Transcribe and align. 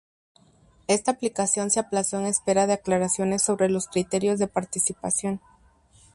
Esta 0.87 1.11
aplicación 1.11 1.69
se 1.69 1.79
aplazó 1.79 2.17
en 2.17 2.25
espera 2.25 2.65
de 2.65 2.73
aclaraciones 2.73 3.43
sobre 3.43 3.69
los 3.69 3.85
criterios 3.87 4.39
de 4.39 4.47
participación. 4.47 5.41